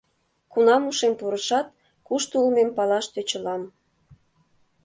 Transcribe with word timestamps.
—Кунам 0.51 0.83
ушем 0.89 1.13
пурышат, 1.19 1.67
кушто 2.07 2.33
улмем 2.43 2.69
палаш 2.77 3.05
тӧчылам... 3.13 3.61